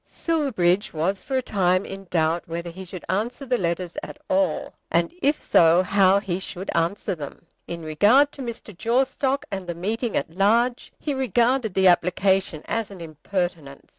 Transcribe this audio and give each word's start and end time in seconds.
Silverbridge 0.03 0.93
was 0.93 1.21
for 1.21 1.37
a 1.37 1.43
time 1.43 1.85
in 1.85 2.05
doubt 2.09 2.47
whether 2.47 2.71
he 2.71 2.85
should 2.85 3.05
answer 3.07 3.45
the 3.45 3.59
letters 3.59 3.97
at 4.01 4.17
all, 4.31 4.73
and 4.89 5.13
if 5.21 5.37
so 5.37 5.83
how 5.83 6.19
he 6.19 6.39
should 6.39 6.71
answer 6.73 7.13
them. 7.13 7.45
In 7.67 7.83
regard 7.83 8.31
to 8.31 8.41
Mr. 8.41 8.75
Jawstock 8.75 9.45
and 9.51 9.67
the 9.67 9.75
meeting 9.75 10.17
at 10.17 10.31
large, 10.35 10.91
he 10.97 11.13
regarded 11.13 11.75
the 11.75 11.85
application 11.87 12.63
as 12.65 12.89
an 12.89 12.99
impertinence. 12.99 13.89